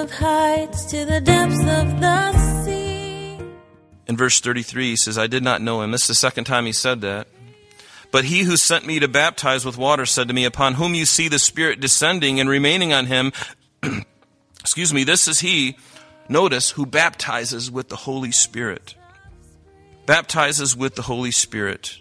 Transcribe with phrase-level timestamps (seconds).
[0.00, 3.36] of heights to the depths of the sea.
[4.06, 5.90] In verse 33, he says, I did not know him.
[5.90, 7.28] This is the second time he said that.
[8.10, 11.04] But he who sent me to baptize with water said to me, Upon whom you
[11.04, 13.32] see the Spirit descending and remaining on him,
[14.60, 15.76] excuse me, this is he,
[16.30, 18.94] notice, who baptizes with the Holy Spirit.
[20.06, 22.00] Baptizes with the Holy Spirit.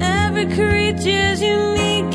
[0.00, 2.14] Every creature's unique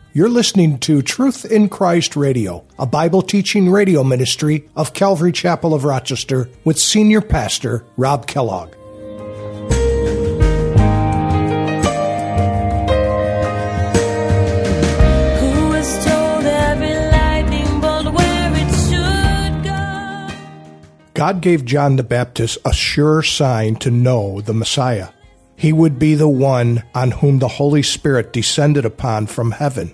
[0.13, 5.73] You're listening to Truth in Christ Radio, a Bible teaching radio ministry of Calvary Chapel
[5.73, 8.73] of Rochester with Senior Pastor Rob Kellogg.
[15.39, 20.35] Who was told every lightning bolt where it should go?
[21.13, 25.07] God gave John the Baptist a sure sign to know the Messiah.
[25.55, 29.93] He would be the one on whom the Holy Spirit descended upon from heaven.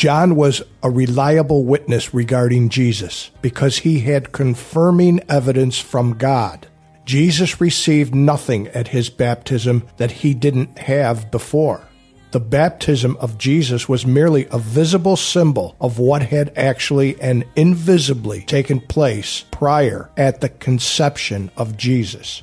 [0.00, 6.68] John was a reliable witness regarding Jesus because he had confirming evidence from God.
[7.04, 11.86] Jesus received nothing at his baptism that he didn't have before.
[12.30, 18.40] The baptism of Jesus was merely a visible symbol of what had actually and invisibly
[18.40, 22.40] taken place prior at the conception of Jesus.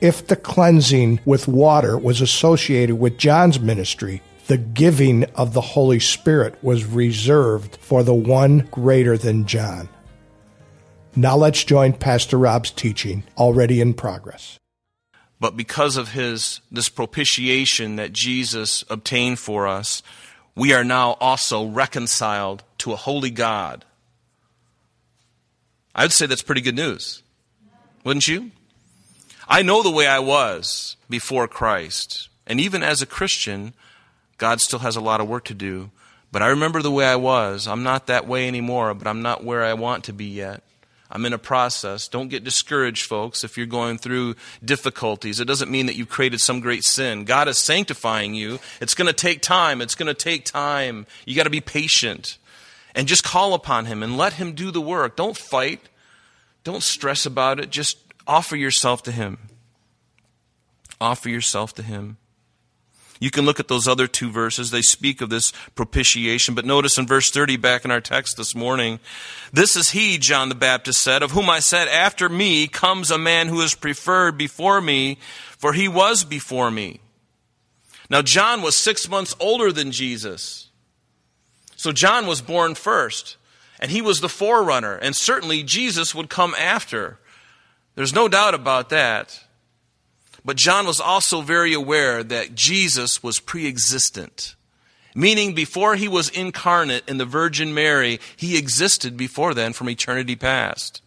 [0.00, 5.98] If the cleansing with water was associated with John's ministry, the giving of the Holy
[6.00, 9.88] Spirit was reserved for the one greater than John.
[11.16, 14.58] Now let's join Pastor Rob's teaching, already in progress.
[15.40, 20.02] But because of his this propitiation that Jesus obtained for us,
[20.54, 23.84] we are now also reconciled to a holy God.
[25.94, 27.22] I would say that's pretty good news.
[28.04, 28.52] Wouldn't you?
[29.48, 32.28] I know the way I was before Christ.
[32.46, 33.74] And even as a Christian,
[34.38, 35.90] God still has a lot of work to do.
[36.32, 37.66] But I remember the way I was.
[37.66, 40.62] I'm not that way anymore, but I'm not where I want to be yet.
[41.10, 42.08] I'm in a process.
[42.08, 45.38] Don't get discouraged, folks, if you're going through difficulties.
[45.38, 47.24] It doesn't mean that you've created some great sin.
[47.24, 48.58] God is sanctifying you.
[48.80, 49.80] It's going to take time.
[49.80, 51.06] It's going to take time.
[51.24, 52.38] You got to be patient.
[52.94, 55.16] And just call upon Him and let Him do the work.
[55.16, 55.80] Don't fight.
[56.64, 57.70] Don't stress about it.
[57.70, 59.38] Just offer yourself to Him.
[61.00, 62.16] Offer yourself to Him.
[63.20, 64.70] You can look at those other two verses.
[64.70, 66.54] They speak of this propitiation.
[66.54, 69.00] But notice in verse 30 back in our text this morning,
[69.52, 73.18] this is he, John the Baptist said, of whom I said, After me comes a
[73.18, 75.18] man who is preferred before me,
[75.56, 77.00] for he was before me.
[78.08, 80.70] Now, John was six months older than Jesus.
[81.76, 83.36] So John was born first,
[83.80, 87.18] and he was the forerunner, and certainly Jesus would come after.
[87.94, 89.45] There's no doubt about that.
[90.46, 94.54] But John was also very aware that Jesus was pre existent,
[95.12, 100.36] meaning before he was incarnate in the Virgin Mary, he existed before then from eternity
[100.36, 101.02] past.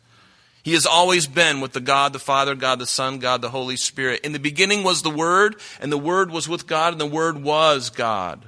[0.62, 3.78] He has always been with the God the Father, God the Son, God the Holy
[3.78, 4.26] Spirit.
[4.26, 7.42] In the beginning was the Word, and the Word was with God, and the Word
[7.42, 8.44] was God.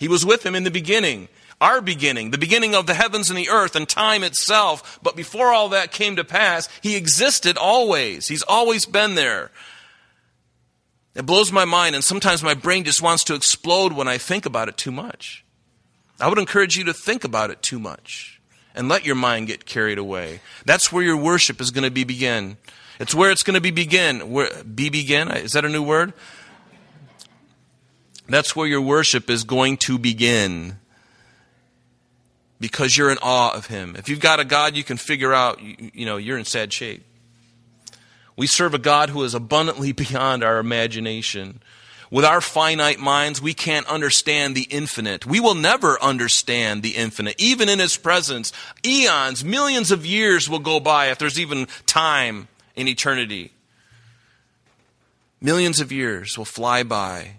[0.00, 1.28] He was with him in the beginning,
[1.60, 4.98] our beginning, the beginning of the heavens and the earth and time itself.
[5.04, 8.26] But before all that came to pass, he existed always.
[8.26, 9.52] He's always been there.
[11.16, 14.44] It blows my mind, and sometimes my brain just wants to explode when I think
[14.44, 15.44] about it too much.
[16.20, 18.38] I would encourage you to think about it too much
[18.74, 20.40] and let your mind get carried away.
[20.66, 22.58] That's where your worship is going to be begin.
[23.00, 24.30] It's where it's going to be begin.
[24.30, 25.30] Where, be begin?
[25.30, 26.12] Is that a new word?
[28.28, 30.78] That's where your worship is going to begin
[32.60, 33.96] because you're in awe of Him.
[33.96, 36.74] If you've got a God you can figure out, you, you know, you're in sad
[36.74, 37.04] shape.
[38.36, 41.60] We serve a God who is abundantly beyond our imagination.
[42.10, 45.26] With our finite minds, we can't understand the infinite.
[45.26, 47.34] We will never understand the infinite.
[47.38, 48.52] Even in His presence,
[48.84, 52.46] eons, millions of years will go by if there's even time
[52.76, 53.52] in eternity.
[55.40, 57.32] Millions of years will fly by,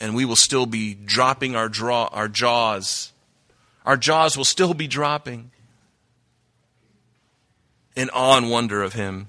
[0.00, 3.12] and we will still be dropping our, draw, our jaws.
[3.84, 5.50] Our jaws will still be dropping
[7.94, 9.28] in awe and wonder of Him.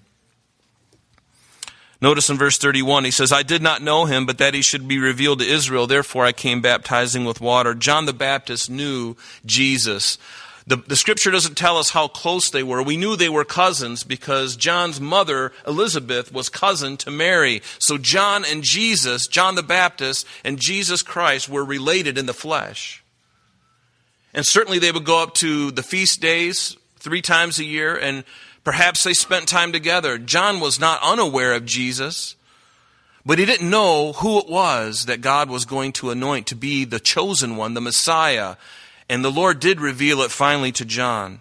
[2.01, 4.87] Notice in verse 31, he says, I did not know him, but that he should
[4.87, 5.85] be revealed to Israel.
[5.85, 7.73] Therefore I came baptizing with water.
[7.73, 10.17] John the Baptist knew Jesus.
[10.65, 12.81] The, the scripture doesn't tell us how close they were.
[12.81, 17.61] We knew they were cousins because John's mother, Elizabeth, was cousin to Mary.
[17.79, 23.03] So John and Jesus, John the Baptist, and Jesus Christ were related in the flesh.
[24.33, 28.23] And certainly they would go up to the feast days three times a year, and
[28.63, 30.17] perhaps they spent time together.
[30.17, 32.35] John was not unaware of Jesus,
[33.25, 36.85] but he didn't know who it was that God was going to anoint to be
[36.85, 38.55] the chosen one, the Messiah.
[39.09, 41.39] And the Lord did reveal it finally to John.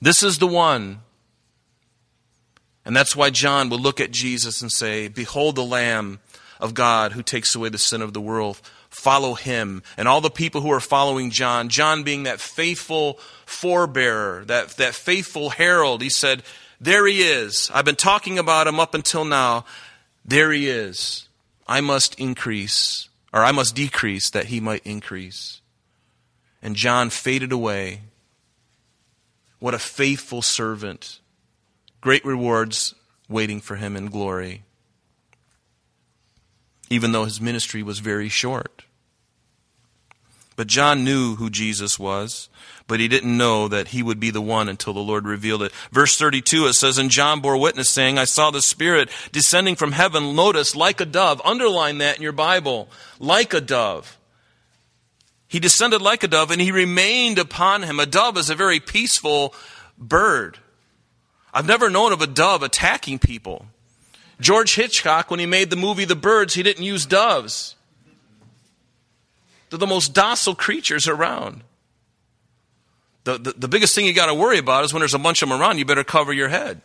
[0.00, 1.00] This is the one.
[2.84, 6.20] And that's why John will look at Jesus and say, Behold the Lamb
[6.60, 8.60] of God who takes away the sin of the world.
[8.96, 9.82] Follow him.
[9.96, 14.94] And all the people who are following John, John being that faithful forebearer, that, that
[14.94, 16.42] faithful herald, he said,
[16.80, 17.70] There he is.
[17.72, 19.64] I've been talking about him up until now.
[20.24, 21.28] There he is.
[21.68, 25.60] I must increase, or I must decrease that he might increase
[26.66, 28.00] and John faded away.
[29.60, 31.20] What a faithful servant.
[32.00, 32.92] Great rewards
[33.28, 34.64] waiting for him in glory,
[36.90, 38.85] even though his ministry was very short.
[40.56, 42.48] But John knew who Jesus was,
[42.86, 45.72] but he didn't know that he would be the one until the Lord revealed it.
[45.92, 49.92] Verse 32, it says, And John bore witness, saying, I saw the Spirit descending from
[49.92, 51.42] heaven, notice, like a dove.
[51.44, 52.88] Underline that in your Bible.
[53.18, 54.16] Like a dove.
[55.48, 58.00] He descended like a dove and he remained upon him.
[58.00, 59.54] A dove is a very peaceful
[59.96, 60.58] bird.
[61.54, 63.66] I've never known of a dove attacking people.
[64.40, 67.75] George Hitchcock, when he made the movie The Birds, he didn't use doves.
[69.70, 71.62] They're the most docile creatures around.
[73.24, 75.42] The, the, the biggest thing you got to worry about is when there's a bunch
[75.42, 76.80] of them around, you better cover your head.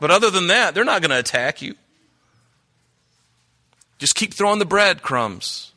[0.00, 1.74] But other than that, they're not going to attack you.
[3.98, 5.72] Just keep throwing the breadcrumbs.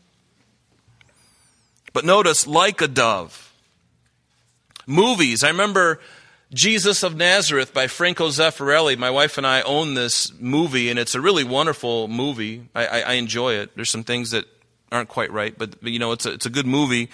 [1.92, 3.52] But notice, like a dove.
[4.88, 5.44] Movies.
[5.44, 6.00] I remember
[6.54, 8.98] Jesus of Nazareth by Franco Zeffirelli.
[8.98, 12.70] My wife and I own this movie, and it's a really wonderful movie.
[12.74, 13.76] I, I, I enjoy it.
[13.76, 14.46] There's some things that
[14.94, 17.10] aren't quite right, but, you know, it's a, it's a good movie.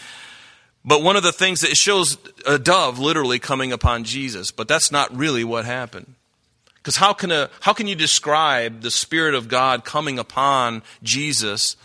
[0.85, 4.67] But one of the things that it shows a dove literally coming upon Jesus, but
[4.67, 6.15] that's not really what happened.
[6.75, 11.75] Because how can a how can you describe the Spirit of God coming upon Jesus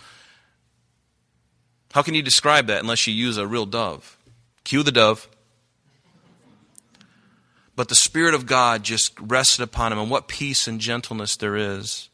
[1.95, 4.19] how can you describe that unless you use a real dove?
[4.65, 5.29] Cue the dove.
[7.77, 11.55] But the Spirit of God just rested upon him, and what peace and gentleness there
[11.55, 12.09] is.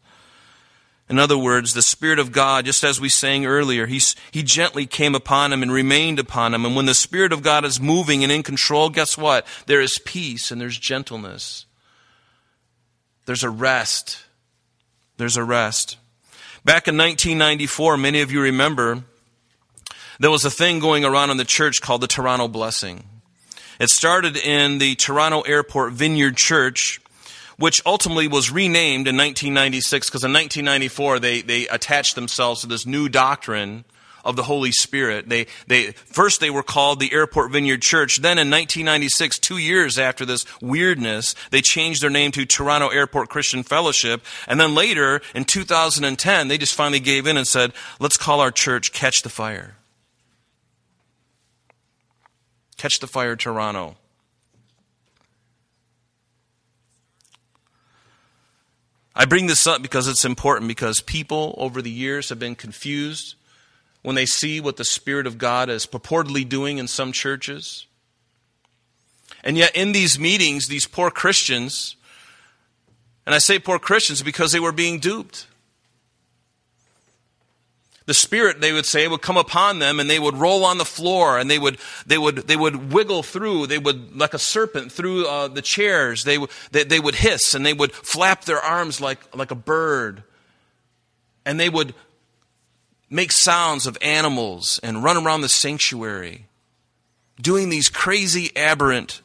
[1.10, 4.86] In other words, the Spirit of God, just as we sang earlier, he's, he gently
[4.86, 6.64] came upon him and remained upon him.
[6.64, 9.44] And when the Spirit of God is moving and in control, guess what?
[9.66, 11.66] There is peace and there's gentleness.
[13.26, 14.22] There's a rest.
[15.16, 15.98] There's a rest.
[16.64, 19.02] Back in 1994, many of you remember,
[20.20, 23.02] there was a thing going around in the church called the Toronto Blessing.
[23.80, 27.00] It started in the Toronto Airport Vineyard Church,
[27.60, 32.86] which ultimately was renamed in 1996 because in 1994 they, they attached themselves to this
[32.86, 33.84] new doctrine
[34.24, 35.28] of the Holy Spirit.
[35.28, 38.16] They, they, first they were called the Airport Vineyard Church.
[38.16, 43.28] Then in 1996, two years after this weirdness, they changed their name to Toronto Airport
[43.28, 44.22] Christian Fellowship.
[44.48, 48.50] And then later, in 2010, they just finally gave in and said, let's call our
[48.50, 49.76] church Catch the Fire.
[52.78, 53.96] Catch the Fire Toronto.
[59.14, 63.35] I bring this up because it's important because people over the years have been confused
[64.02, 67.87] when they see what the Spirit of God is purportedly doing in some churches.
[69.43, 71.97] And yet, in these meetings, these poor Christians,
[73.26, 75.47] and I say poor Christians because they were being duped
[78.11, 80.85] the spirit they would say would come upon them and they would roll on the
[80.85, 84.90] floor and they would they would they would wiggle through they would like a serpent
[84.90, 86.25] through uh, the chairs.
[86.25, 86.37] They,
[86.73, 90.25] they they would hiss and they would flap their arms like like a bird.
[91.47, 91.95] And they would
[93.09, 96.47] make sounds of animals and run around the sanctuary
[97.40, 99.23] doing these crazy aberrant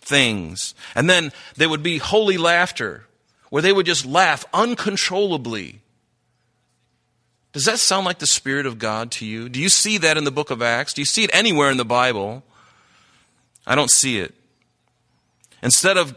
[0.00, 0.76] things.
[0.94, 3.04] And then there would be holy laughter
[3.50, 5.80] where they would just laugh uncontrollably
[7.52, 9.48] does that sound like the Spirit of God to you?
[9.48, 10.92] Do you see that in the book of Acts?
[10.92, 12.42] Do you see it anywhere in the Bible?
[13.66, 14.34] I don't see it.
[15.62, 16.16] Instead of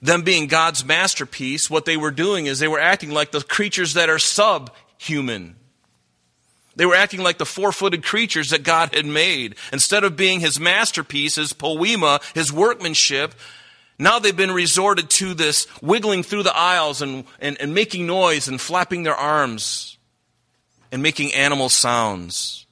[0.00, 3.94] them being God's masterpiece, what they were doing is they were acting like the creatures
[3.94, 5.56] that are subhuman.
[6.76, 9.56] They were acting like the four footed creatures that God had made.
[9.72, 13.34] Instead of being his masterpiece, his poema, his workmanship,
[13.98, 18.46] now they've been resorted to this wiggling through the aisles and, and, and making noise
[18.46, 19.97] and flapping their arms
[20.90, 22.66] and making animal sounds.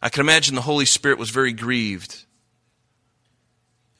[0.00, 2.24] I can imagine the Holy Spirit was very grieved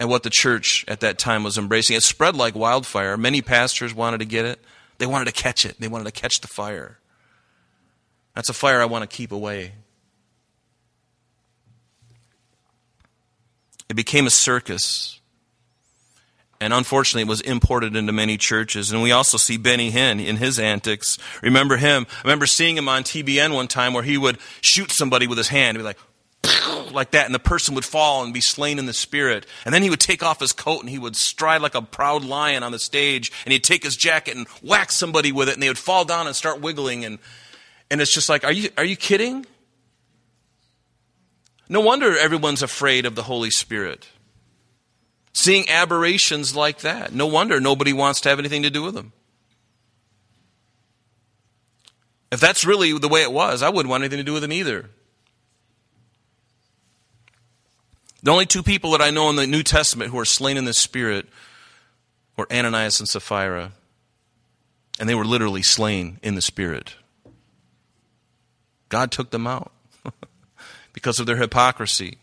[0.00, 1.96] at what the church at that time was embracing.
[1.96, 3.16] It spread like wildfire.
[3.16, 4.60] Many pastors wanted to get it.
[4.98, 5.76] They wanted to catch it.
[5.80, 6.98] They wanted to catch the fire.
[8.34, 9.72] That's a fire I want to keep away.
[13.88, 15.17] It became a circus.
[16.60, 18.90] And unfortunately, it was imported into many churches.
[18.90, 21.16] And we also see Benny Hinn in his antics.
[21.40, 22.06] Remember him?
[22.10, 25.48] I remember seeing him on TBN one time where he would shoot somebody with his
[25.48, 25.76] hand.
[25.76, 25.98] He'd be like,
[26.92, 29.46] like that, and the person would fall and be slain in the spirit.
[29.64, 32.24] And then he would take off his coat and he would stride like a proud
[32.24, 35.62] lion on the stage, and he'd take his jacket and whack somebody with it, and
[35.62, 37.04] they would fall down and start wiggling.
[37.04, 37.18] And,
[37.90, 39.46] and it's just like, are you, are you kidding?
[41.68, 44.08] No wonder everyone's afraid of the Holy Spirit.
[45.32, 49.12] Seeing aberrations like that, no wonder nobody wants to have anything to do with them.
[52.30, 54.52] If that's really the way it was, I wouldn't want anything to do with them
[54.52, 54.90] either.
[58.22, 60.64] The only two people that I know in the New Testament who are slain in
[60.64, 61.26] the Spirit
[62.36, 63.72] were Ananias and Sapphira.
[65.00, 66.96] And they were literally slain in the Spirit.
[68.88, 69.70] God took them out
[70.92, 72.18] because of their hypocrisy.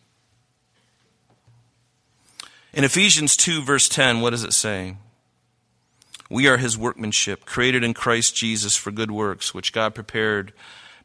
[2.75, 4.97] In Ephesians 2, verse 10, what does it say?
[6.29, 10.51] We are his workmanship, created in Christ Jesus for good works, which God prepared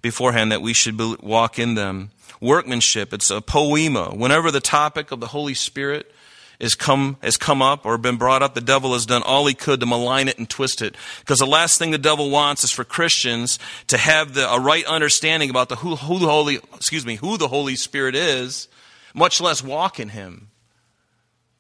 [0.03, 2.11] beforehand that we should walk in them
[2.41, 3.13] workmanship.
[3.13, 4.07] It's a poema.
[4.13, 6.13] Whenever the topic of the Holy Spirit
[6.59, 9.55] is come, has come up or been brought up, the devil has done all he
[9.55, 10.97] could to malign it and twist it.
[11.21, 14.85] Because the last thing the devil wants is for Christians to have the, a right
[14.87, 18.67] understanding about the, who, who the Holy, excuse me, who the Holy Spirit is,
[19.15, 20.50] much less walk in him.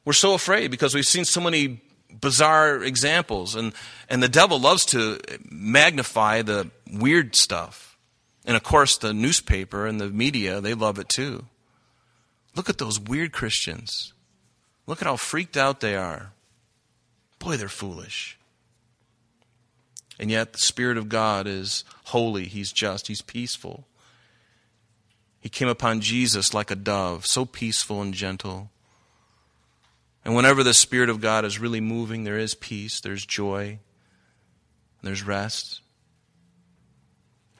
[0.04, 1.80] We're so afraid because we've seen so many
[2.20, 3.72] bizarre examples and,
[4.08, 5.18] and the devil loves to
[5.50, 7.98] magnify the weird stuff.
[8.44, 11.46] And of course, the newspaper and the media, they love it too.
[12.56, 14.12] Look at those weird Christians.
[14.86, 16.32] Look at how freaked out they are.
[17.38, 18.38] Boy, they're foolish.
[20.18, 23.86] And yet, the Spirit of God is holy, He's just, He's peaceful.
[25.40, 28.70] He came upon Jesus like a dove, so peaceful and gentle.
[30.24, 33.78] And whenever the Spirit of God is really moving, there is peace, there's joy,
[35.02, 35.80] there's rest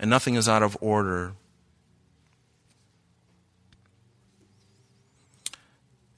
[0.01, 1.35] and nothing is out of order.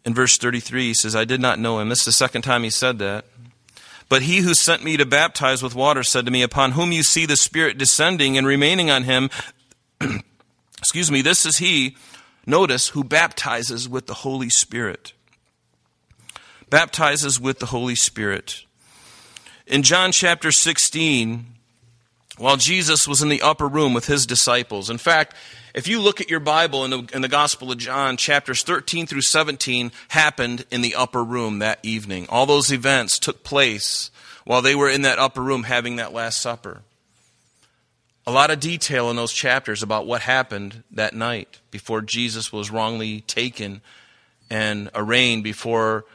[0.04, 1.88] In verse 33, he says, I did not know him.
[1.88, 3.24] This is the second time he said that.
[4.08, 7.02] But he who sent me to baptize with water said to me, Upon whom you
[7.02, 9.30] see the Spirit descending and remaining on him,
[10.78, 11.96] excuse me, this is he,
[12.46, 15.12] notice, who baptizes with the Holy Spirit.
[16.72, 18.64] Baptizes with the Holy Spirit.
[19.66, 21.44] In John chapter 16,
[22.38, 24.88] while Jesus was in the upper room with his disciples.
[24.88, 25.36] In fact,
[25.74, 29.06] if you look at your Bible in the, in the, Gospel of John, chapters 13
[29.06, 32.24] through 17 happened in the upper room that evening.
[32.30, 34.10] All those events took place
[34.46, 36.80] while they were in that upper room having that Last Supper.
[38.26, 42.70] A lot of detail in those chapters about what happened that night before Jesus was
[42.70, 43.82] wrongly taken
[44.48, 46.06] and arraigned before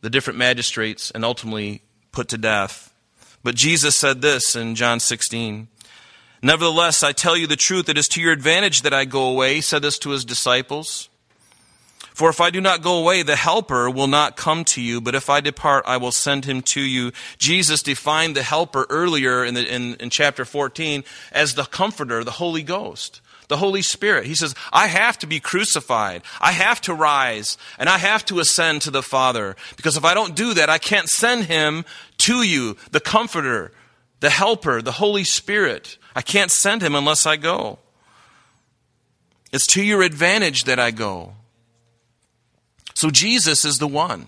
[0.00, 2.92] the different magistrates and ultimately put to death.
[3.42, 5.68] But Jesus said this in John 16.
[6.42, 9.56] Nevertheless, I tell you the truth, it is to your advantage that I go away.
[9.56, 11.08] He said this to his disciples.
[12.14, 15.14] For if I do not go away, the Helper will not come to you, but
[15.14, 17.12] if I depart, I will send him to you.
[17.38, 22.32] Jesus defined the Helper earlier in, the, in, in chapter 14 as the Comforter, the
[22.32, 24.24] Holy Ghost the Holy Spirit.
[24.24, 26.22] He says, I have to be crucified.
[26.40, 29.56] I have to rise and I have to ascend to the Father.
[29.76, 31.84] Because if I don't do that, I can't send him
[32.18, 33.72] to you, the Comforter,
[34.20, 35.98] the Helper, the Holy Spirit.
[36.14, 37.80] I can't send him unless I go.
[39.52, 41.34] It's to your advantage that I go.
[42.94, 44.26] So Jesus is the one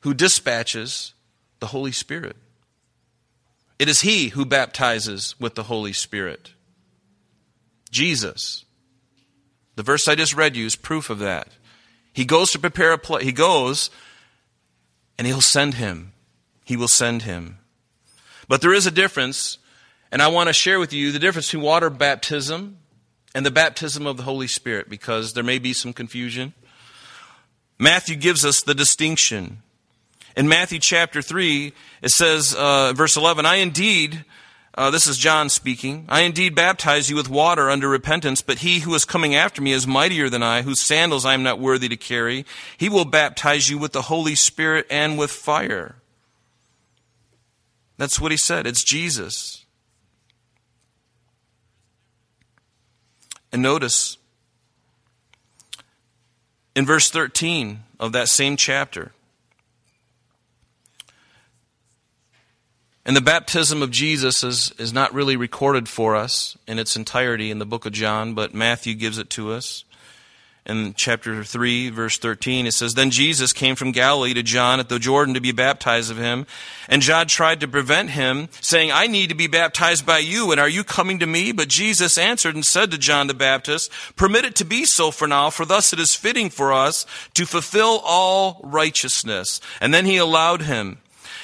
[0.00, 1.12] who dispatches
[1.60, 2.36] the Holy Spirit.
[3.78, 6.53] It is He who baptizes with the Holy Spirit.
[7.94, 8.64] Jesus.
[9.76, 11.48] The verse I just read you is proof of that.
[12.12, 13.24] He goes to prepare a place.
[13.24, 13.90] He goes
[15.16, 16.12] and he'll send him.
[16.64, 17.58] He will send him.
[18.48, 19.58] But there is a difference,
[20.12, 22.78] and I want to share with you the difference between water baptism
[23.34, 26.52] and the baptism of the Holy Spirit because there may be some confusion.
[27.78, 29.62] Matthew gives us the distinction.
[30.36, 31.72] In Matthew chapter 3,
[32.02, 34.24] it says, uh, verse 11, I indeed
[34.76, 36.04] uh, this is John speaking.
[36.08, 39.72] I indeed baptize you with water under repentance, but he who is coming after me
[39.72, 42.44] is mightier than I, whose sandals I am not worthy to carry.
[42.76, 45.96] He will baptize you with the Holy Spirit and with fire.
[47.98, 48.66] That's what he said.
[48.66, 49.64] It's Jesus.
[53.52, 54.18] And notice
[56.74, 59.12] in verse 13 of that same chapter,
[63.06, 67.50] And the baptism of Jesus is, is not really recorded for us in its entirety
[67.50, 69.84] in the book of John, but Matthew gives it to us.
[70.66, 74.88] In chapter 3, verse 13, it says, Then Jesus came from Galilee to John at
[74.88, 76.46] the Jordan to be baptized of him.
[76.88, 80.58] And John tried to prevent him, saying, I need to be baptized by you, and
[80.58, 81.52] are you coming to me?
[81.52, 85.28] But Jesus answered and said to John the Baptist, Permit it to be so for
[85.28, 89.60] now, for thus it is fitting for us to fulfill all righteousness.
[89.82, 90.96] And then he allowed him.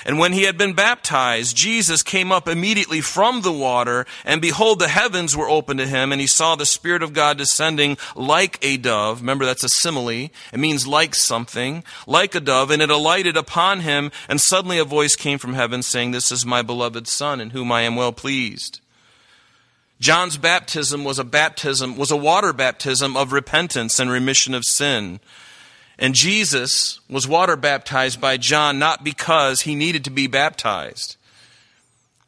[0.04, 4.78] And when he had been baptized, Jesus came up immediately from the water, and behold,
[4.78, 8.58] the heavens were opened to him, and he saw the Spirit of God descending like
[8.62, 9.20] a dove.
[9.20, 10.30] Remember, that's a simile.
[10.52, 14.84] It means like something, like a dove, and it alighted upon him, and suddenly a
[14.84, 18.12] voice came from heaven saying, This is my beloved Son, in whom I am well
[18.12, 18.80] pleased.
[20.00, 25.20] John's baptism was a baptism, was a water baptism of repentance and remission of sin.
[26.00, 31.16] And Jesus was water baptized by John not because he needed to be baptized.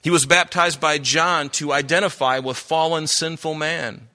[0.03, 4.09] He was baptized by John to identify with fallen, sinful man.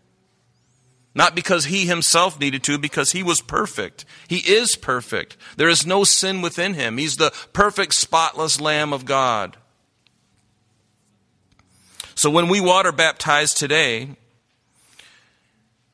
[1.16, 4.06] Not because he himself needed to, because he was perfect.
[4.28, 5.36] He is perfect.
[5.56, 7.00] There is no sin within him.
[7.00, 9.58] He's the perfect, spotless Lamb of God.
[12.14, 14.10] So when we water baptize today,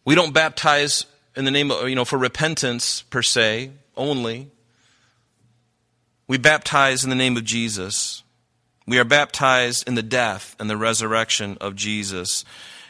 [0.03, 1.05] we don't baptize
[1.35, 4.49] in the name of, you know, for repentance per se only.
[6.27, 8.23] We baptize in the name of Jesus.
[8.87, 12.43] We are baptized in the death and the resurrection of Jesus.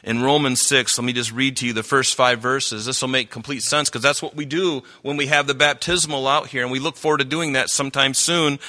[0.03, 2.85] In Romans 6, let me just read to you the first five verses.
[2.85, 6.27] This will make complete sense because that's what we do when we have the baptismal
[6.27, 8.59] out here, and we look forward to doing that sometime soon.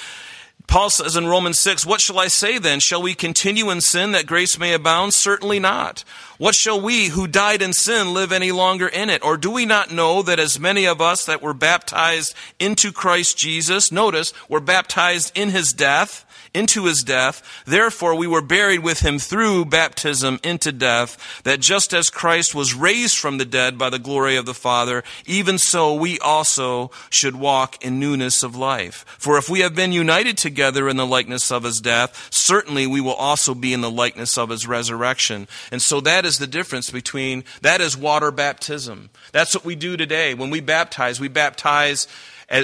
[0.67, 2.81] Paul says in Romans 6, What shall I say then?
[2.81, 5.15] Shall we continue in sin that grace may abound?
[5.15, 6.05] Certainly not.
[6.39, 9.25] What shall we who died in sin live any longer in it?
[9.25, 13.37] Or do we not know that as many of us that were baptized into Christ
[13.39, 17.43] Jesus, notice, were baptized in his death, into his death.
[17.67, 22.75] Therefore, we were buried with him through baptism into death, that just as Christ was
[22.75, 27.37] raised from the dead by the glory of the Father, even so we also should
[27.37, 29.05] walk in newness of life.
[29.19, 33.01] For if we have been united together in the likeness of his death, certainly we
[33.01, 35.49] will also be in the likeness of his resurrection.
[35.71, 39.11] And so that is the difference between, that is water baptism.
[39.33, 40.35] That's what we do today.
[40.35, 42.07] When we baptize, we baptize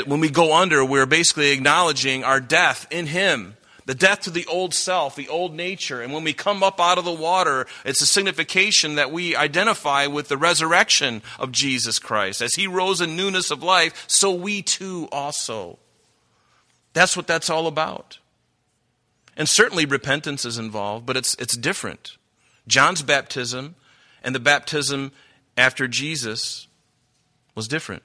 [0.07, 3.57] when we go under, we're basically acknowledging our death in Him
[3.91, 6.01] the death to the old self, the old nature.
[6.01, 10.07] And when we come up out of the water, it's a signification that we identify
[10.07, 12.41] with the resurrection of Jesus Christ.
[12.41, 15.81] As he rose in newness of life, so we too also.
[16.93, 18.21] That's what that's all about.
[19.37, 22.17] And certainly repentance is involved, but it's, it's different.
[22.69, 23.75] John's baptism
[24.23, 25.11] and the baptism
[25.57, 26.69] after Jesus
[27.57, 28.05] was different.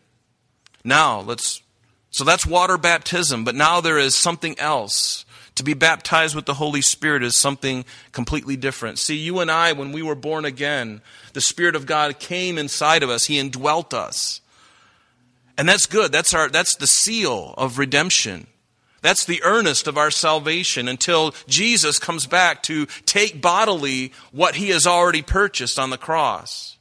[0.84, 1.62] Now, let's.
[2.10, 5.25] So that's water baptism, but now there is something else
[5.56, 9.00] to be baptized with the Holy Spirit is something completely different.
[9.00, 11.02] See, you and I, when we were born again,
[11.34, 14.41] the Spirit of God came inside of us, He indwelt us.
[15.58, 16.12] And that's good.
[16.12, 18.48] That's, our, that's the seal of redemption.
[19.02, 24.70] That's the earnest of our salvation until Jesus comes back to take bodily what He
[24.70, 26.78] has already purchased on the cross.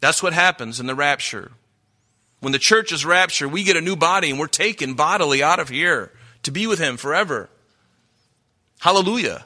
[0.00, 1.52] That's what happens in the rapture.
[2.40, 5.58] When the church is raptured, we get a new body and we're taken bodily out
[5.58, 6.12] of here
[6.48, 7.50] to be with Him forever.
[8.80, 9.44] Hallelujah.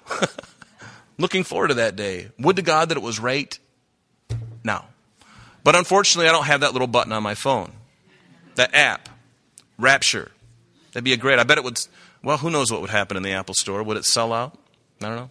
[1.19, 2.29] Looking forward to that day.
[2.39, 3.59] Would to God that it was right
[4.63, 4.87] now.
[5.65, 7.73] But unfortunately, I don't have that little button on my phone.
[8.55, 9.09] That app,
[9.79, 10.31] Rapture.
[10.93, 11.41] That'd be a great.
[11.41, 11.81] I bet it would.
[12.23, 13.83] Well, who knows what would happen in the Apple store?
[13.83, 14.57] Would it sell out?
[15.03, 15.31] I don't know.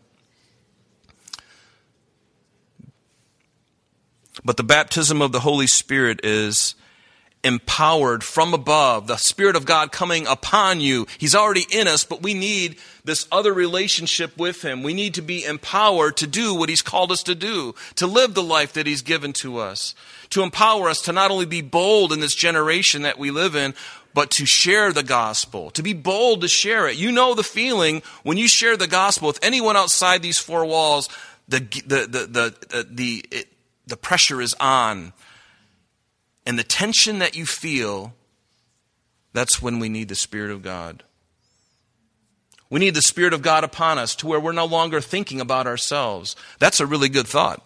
[4.44, 6.76] But the baptism of the Holy Spirit is
[7.44, 11.08] empowered from above, the Spirit of God coming upon you.
[11.18, 14.84] He's already in us, but we need this other relationship with Him.
[14.84, 18.34] We need to be empowered to do what He's called us to do, to live
[18.34, 19.96] the life that He's given to us,
[20.30, 23.74] to empower us to not only be bold in this generation that we live in,
[24.14, 26.98] but to share the gospel, to be bold to share it.
[26.98, 31.10] You know the feeling when you share the gospel with anyone outside these four walls,
[31.48, 33.46] the, the, the, the, the,
[33.88, 35.14] the, pressure is on
[36.46, 38.14] and the tension that you feel,
[39.34, 41.04] that's when we need the Spirit of God.
[42.70, 45.68] We need the Spirit of God upon us to where we're no longer thinking about
[45.68, 46.36] ourselves.
[46.60, 47.66] That's a really good thought.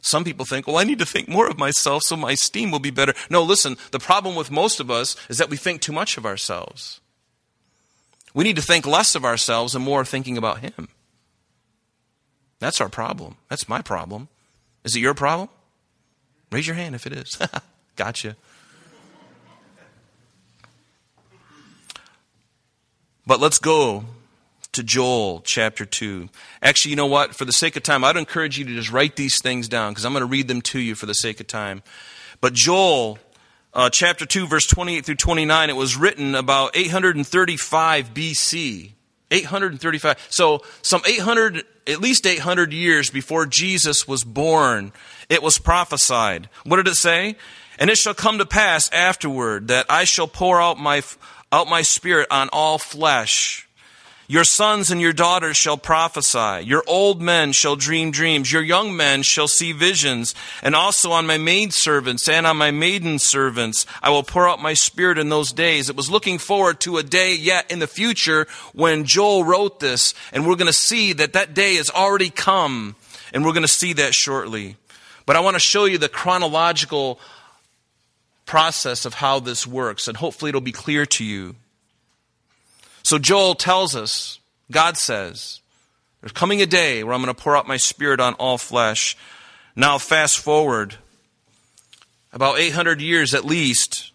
[0.00, 2.78] Some people think, well, I need to think more of myself so my esteem will
[2.78, 3.14] be better.
[3.28, 6.24] No, listen, the problem with most of us is that we think too much of
[6.24, 7.00] ourselves.
[8.32, 10.88] We need to think less of ourselves and more thinking about Him.
[12.60, 13.36] That's our problem.
[13.48, 14.28] That's my problem.
[14.84, 15.48] Is it your problem?
[16.50, 17.38] Raise your hand if it is.
[17.96, 18.36] gotcha.
[23.26, 24.04] But let's go
[24.72, 26.28] to Joel chapter 2.
[26.62, 27.34] Actually, you know what?
[27.34, 30.04] For the sake of time, I'd encourage you to just write these things down because
[30.04, 31.82] I'm going to read them to you for the sake of time.
[32.40, 33.18] But Joel
[33.74, 38.92] uh, chapter 2, verse 28 through 29, it was written about 835 BC.
[39.30, 40.26] 835.
[40.30, 44.92] So, some 800, at least 800 years before Jesus was born,
[45.28, 46.48] it was prophesied.
[46.64, 47.36] What did it say?
[47.78, 51.02] And it shall come to pass afterward that I shall pour out my,
[51.52, 53.65] out my spirit on all flesh.
[54.28, 56.64] Your sons and your daughters shall prophesy.
[56.64, 58.50] Your old men shall dream dreams.
[58.50, 60.34] Your young men shall see visions.
[60.62, 64.74] And also on my maidservants and on my maiden servants I will pour out my
[64.74, 65.88] spirit in those days.
[65.88, 70.12] It was looking forward to a day yet in the future when Joel wrote this.
[70.32, 72.96] And we're going to see that that day has already come.
[73.32, 74.76] And we're going to see that shortly.
[75.24, 77.20] But I want to show you the chronological
[78.44, 80.08] process of how this works.
[80.08, 81.54] And hopefully it'll be clear to you.
[83.06, 85.60] So Joel tells us, God says,
[86.20, 89.16] there's coming a day where I'm going to pour out my spirit on all flesh.
[89.76, 90.96] Now, fast forward
[92.32, 94.10] about 800 years at least,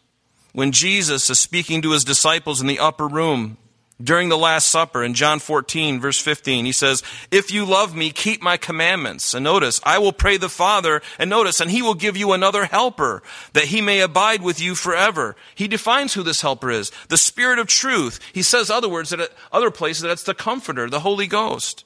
[0.51, 3.56] when Jesus is speaking to his disciples in the upper room
[4.03, 6.65] during the Last Supper in John 14, verse 15.
[6.65, 9.33] He says, If you love me, keep my commandments.
[9.33, 12.65] And notice, I will pray the Father, and notice, and he will give you another
[12.65, 13.21] helper,
[13.53, 15.35] that he may abide with you forever.
[15.55, 18.19] He defines who this helper is the Spirit of truth.
[18.33, 21.83] He says other words that other places that it's the Comforter, the Holy Ghost.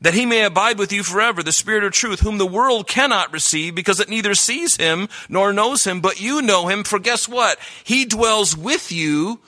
[0.00, 3.32] That he may abide with you forever, the Spirit of truth, whom the world cannot
[3.32, 7.28] receive because it neither sees him nor knows him, but you know him, for guess
[7.28, 7.56] what?
[7.84, 9.38] He dwells with you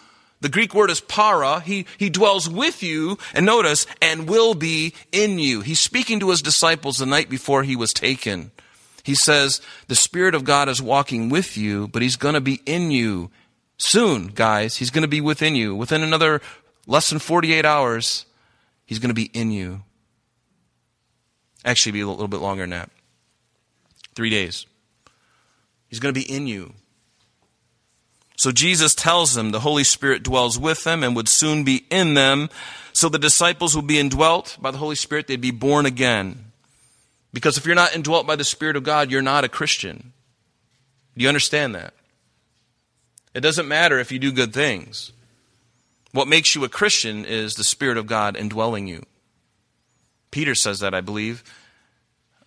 [0.44, 1.60] the Greek word is para.
[1.60, 5.62] He, he dwells with you, and notice, and will be in you.
[5.62, 8.50] He's speaking to his disciples the night before he was taken.
[9.02, 12.60] He says, The Spirit of God is walking with you, but he's going to be
[12.66, 13.30] in you
[13.78, 14.76] soon, guys.
[14.76, 15.74] He's going to be within you.
[15.74, 16.42] Within another
[16.86, 18.26] less than 48 hours,
[18.84, 19.80] he's going to be in you.
[21.64, 22.90] Actually, be a little bit longer than that.
[24.14, 24.66] Three days.
[25.88, 26.74] He's going to be in you.
[28.36, 32.14] So Jesus tells them the Holy Spirit dwells with them and would soon be in
[32.14, 32.50] them.
[32.92, 35.26] So the disciples would be indwelt by the Holy Spirit.
[35.26, 36.52] They'd be born again.
[37.32, 40.12] Because if you're not indwelt by the Spirit of God, you're not a Christian.
[41.16, 41.94] Do you understand that?
[43.34, 45.12] It doesn't matter if you do good things.
[46.12, 49.02] What makes you a Christian is the Spirit of God indwelling you.
[50.30, 51.42] Peter says that, I believe.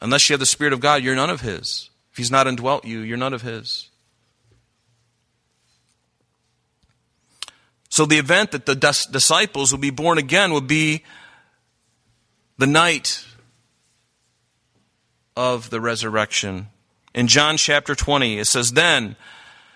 [0.02, 1.90] Unless you have the Spirit of God, you're none of His.
[2.12, 3.90] If He's not indwelt you, you're none of His.
[7.98, 11.02] So the event that the disciples will be born again will be
[12.60, 13.26] the night
[15.36, 16.68] of the resurrection.
[17.16, 19.16] In John chapter 20, it says, Then,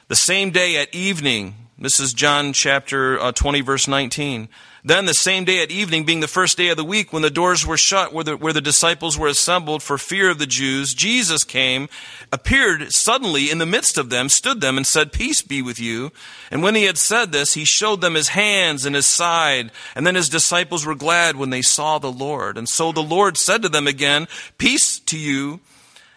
[0.07, 4.50] the same day at evening, this is John chapter uh, 20, verse 19.
[4.84, 7.32] Then, the same day at evening, being the first day of the week, when the
[7.32, 10.94] doors were shut, where the, where the disciples were assembled for fear of the Jews,
[10.94, 11.89] Jesus came,
[12.32, 16.12] appeared suddenly in the midst of them, stood them, and said, Peace be with you.
[16.52, 19.72] And when he had said this, he showed them his hands and his side.
[19.96, 22.60] And then his disciples were glad when they saw the Lord.
[22.60, 24.28] And so the Lord said to them again,
[24.60, 25.62] Peace to you.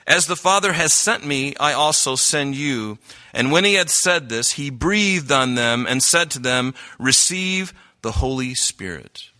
[0.06, 2.98] As the Father has sent me, I also send you.
[3.32, 7.72] And when he had said this, he breathed on them and said to them, Receive
[8.02, 9.30] the Holy Spirit.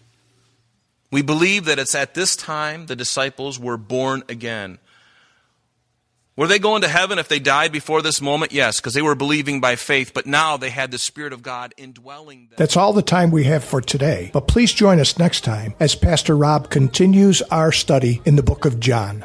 [1.13, 4.79] We believe that it's at this time the disciples were born again.
[6.37, 8.51] Were they going to heaven if they died before this moment?
[8.51, 11.73] Yes, because they were believing by faith, but now they had the Spirit of God
[11.77, 12.57] indwelling them.
[12.57, 15.95] That's all the time we have for today, but please join us next time as
[15.95, 19.25] Pastor Rob continues our study in the book of John.